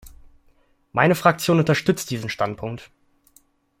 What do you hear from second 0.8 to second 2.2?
Meine Fraktion unterstützt